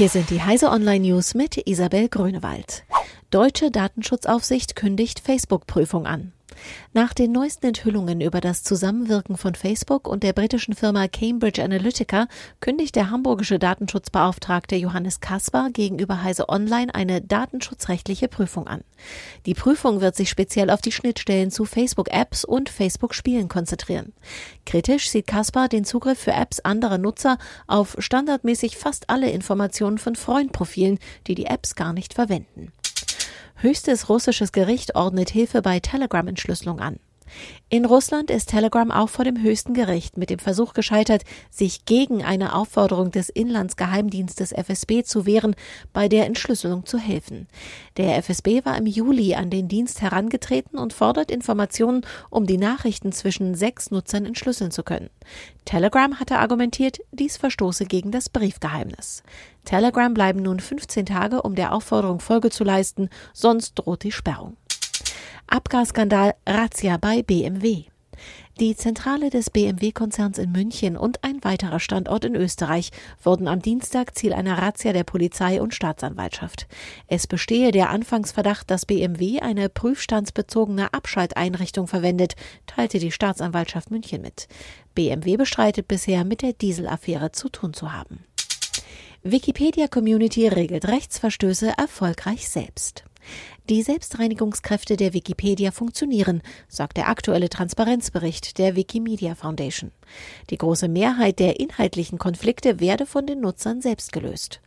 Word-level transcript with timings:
Hier 0.00 0.08
sind 0.08 0.30
die 0.30 0.40
Heise 0.40 0.70
Online 0.70 1.06
News 1.06 1.34
mit 1.34 1.68
Isabel 1.68 2.08
Grünewald. 2.08 2.84
Deutsche 3.30 3.70
Datenschutzaufsicht 3.70 4.74
kündigt 4.74 5.20
Facebook-Prüfung 5.20 6.06
an. 6.06 6.32
Nach 6.92 7.14
den 7.14 7.32
neuesten 7.32 7.66
Enthüllungen 7.66 8.20
über 8.20 8.40
das 8.40 8.62
Zusammenwirken 8.62 9.36
von 9.36 9.54
Facebook 9.54 10.08
und 10.08 10.22
der 10.22 10.32
britischen 10.32 10.74
Firma 10.74 11.08
Cambridge 11.08 11.62
Analytica 11.62 12.26
kündigt 12.60 12.96
der 12.96 13.10
hamburgische 13.10 13.58
Datenschutzbeauftragte 13.58 14.76
Johannes 14.76 15.20
Kaspar 15.20 15.70
gegenüber 15.70 16.22
Heise 16.22 16.48
Online 16.48 16.94
eine 16.94 17.20
datenschutzrechtliche 17.20 18.28
Prüfung 18.28 18.66
an. 18.66 18.82
Die 19.46 19.54
Prüfung 19.54 20.00
wird 20.00 20.16
sich 20.16 20.28
speziell 20.28 20.70
auf 20.70 20.80
die 20.80 20.92
Schnittstellen 20.92 21.50
zu 21.50 21.64
Facebook-Apps 21.64 22.44
und 22.44 22.68
Facebook-Spielen 22.68 23.48
konzentrieren. 23.48 24.12
Kritisch 24.66 25.10
sieht 25.10 25.26
Kaspar 25.26 25.68
den 25.68 25.84
Zugriff 25.84 26.18
für 26.18 26.32
Apps 26.32 26.60
anderer 26.60 26.98
Nutzer 26.98 27.38
auf 27.66 27.96
standardmäßig 27.98 28.76
fast 28.76 29.08
alle 29.10 29.30
Informationen 29.30 29.98
von 29.98 30.16
Freundprofilen, 30.16 30.98
die 31.26 31.34
die 31.34 31.46
Apps 31.46 31.74
gar 31.74 31.92
nicht 31.92 32.14
verwenden. 32.14 32.72
Höchstes 33.62 34.08
russisches 34.08 34.52
Gericht 34.52 34.94
ordnet 34.94 35.28
Hilfe 35.28 35.60
bei 35.60 35.80
Telegram-Entschlüsselung 35.80 36.80
an. 36.80 36.98
In 37.68 37.84
Russland 37.84 38.30
ist 38.30 38.50
Telegram 38.50 38.90
auch 38.90 39.08
vor 39.08 39.24
dem 39.24 39.40
höchsten 39.40 39.74
Gericht 39.74 40.16
mit 40.16 40.28
dem 40.30 40.40
Versuch 40.40 40.72
gescheitert, 40.72 41.22
sich 41.50 41.84
gegen 41.84 42.24
eine 42.24 42.54
Aufforderung 42.54 43.12
des 43.12 43.28
Inlandsgeheimdienstes 43.28 44.52
FSB 44.52 45.04
zu 45.04 45.24
wehren, 45.24 45.54
bei 45.92 46.08
der 46.08 46.26
Entschlüsselung 46.26 46.84
zu 46.84 46.98
helfen. 46.98 47.46
Der 47.96 48.16
FSB 48.16 48.64
war 48.64 48.76
im 48.76 48.86
Juli 48.86 49.34
an 49.34 49.50
den 49.50 49.68
Dienst 49.68 50.02
herangetreten 50.02 50.78
und 50.78 50.92
fordert 50.92 51.30
Informationen, 51.30 52.04
um 52.28 52.46
die 52.46 52.58
Nachrichten 52.58 53.12
zwischen 53.12 53.54
sechs 53.54 53.90
Nutzern 53.90 54.26
entschlüsseln 54.26 54.72
zu 54.72 54.82
können. 54.82 55.10
Telegram 55.64 56.18
hatte 56.18 56.38
argumentiert, 56.38 56.98
dies 57.12 57.36
verstoße 57.36 57.84
gegen 57.84 58.10
das 58.10 58.28
Briefgeheimnis. 58.28 59.22
Telegram 59.64 60.12
bleiben 60.12 60.42
nun 60.42 60.58
15 60.58 61.06
Tage, 61.06 61.42
um 61.42 61.54
der 61.54 61.72
Aufforderung 61.72 62.18
Folge 62.18 62.50
zu 62.50 62.64
leisten, 62.64 63.10
sonst 63.32 63.74
droht 63.74 64.02
die 64.02 64.12
Sperrung. 64.12 64.56
Abgasskandal 65.52 66.36
Razzia 66.46 66.96
bei 66.96 67.24
BMW. 67.24 67.86
Die 68.60 68.76
Zentrale 68.76 69.30
des 69.30 69.50
BMW-Konzerns 69.50 70.38
in 70.38 70.52
München 70.52 70.96
und 70.96 71.24
ein 71.24 71.42
weiterer 71.42 71.80
Standort 71.80 72.24
in 72.24 72.36
Österreich 72.36 72.92
wurden 73.24 73.48
am 73.48 73.60
Dienstag 73.60 74.16
Ziel 74.16 74.32
einer 74.32 74.58
Razzia 74.58 74.92
der 74.92 75.02
Polizei 75.02 75.60
und 75.60 75.74
Staatsanwaltschaft. 75.74 76.68
Es 77.08 77.26
bestehe 77.26 77.72
der 77.72 77.90
Anfangsverdacht, 77.90 78.70
dass 78.70 78.86
BMW 78.86 79.40
eine 79.40 79.68
prüfstandsbezogene 79.68 80.94
Abschalteinrichtung 80.94 81.88
verwendet, 81.88 82.36
teilte 82.66 83.00
die 83.00 83.10
Staatsanwaltschaft 83.10 83.90
München 83.90 84.22
mit. 84.22 84.46
BMW 84.94 85.36
bestreitet 85.36 85.88
bisher 85.88 86.24
mit 86.24 86.42
der 86.42 86.52
Dieselaffäre 86.52 87.32
zu 87.32 87.48
tun 87.48 87.74
zu 87.74 87.92
haben. 87.92 88.20
Wikipedia-Community 89.24 90.46
regelt 90.46 90.86
Rechtsverstöße 90.86 91.72
erfolgreich 91.76 92.48
selbst. 92.48 93.04
Die 93.70 93.82
Selbstreinigungskräfte 93.82 94.96
der 94.96 95.12
Wikipedia 95.12 95.70
funktionieren, 95.70 96.42
sagt 96.66 96.96
der 96.96 97.08
aktuelle 97.08 97.48
Transparenzbericht 97.48 98.58
der 98.58 98.74
Wikimedia 98.74 99.36
Foundation. 99.36 99.92
Die 100.50 100.58
große 100.58 100.88
Mehrheit 100.88 101.38
der 101.38 101.60
inhaltlichen 101.60 102.18
Konflikte 102.18 102.80
werde 102.80 103.06
von 103.06 103.26
den 103.26 103.38
Nutzern 103.40 103.80
selbst 103.80 104.10
gelöst. 104.10 104.60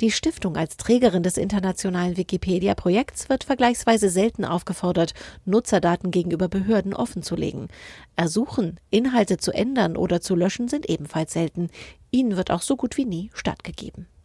Die 0.00 0.10
Stiftung 0.10 0.56
als 0.56 0.76
Trägerin 0.76 1.22
des 1.22 1.36
internationalen 1.36 2.16
Wikipedia-Projekts 2.16 3.28
wird 3.28 3.44
vergleichsweise 3.44 4.10
selten 4.10 4.44
aufgefordert, 4.44 5.14
Nutzerdaten 5.44 6.10
gegenüber 6.10 6.48
Behörden 6.48 6.94
offenzulegen. 6.94 7.68
Ersuchen, 8.16 8.80
Inhalte 8.90 9.36
zu 9.36 9.52
ändern 9.52 9.96
oder 9.96 10.20
zu 10.20 10.34
löschen 10.34 10.66
sind 10.66 10.90
ebenfalls 10.90 11.32
selten. 11.32 11.70
Ihnen 12.10 12.36
wird 12.36 12.50
auch 12.50 12.62
so 12.62 12.74
gut 12.74 12.96
wie 12.96 13.04
nie 13.04 13.30
stattgegeben. 13.34 14.08